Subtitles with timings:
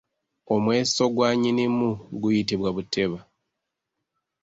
[0.55, 1.89] Omweso gwa Nnyinimu
[2.21, 3.19] guyitibwa buteba.